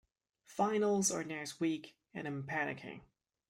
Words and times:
Finals 0.47 1.11
are 1.11 1.23
next 1.23 1.59
week 1.59 1.95
and 2.11 2.25
I'm 2.25 2.41
panicking. 2.41 3.01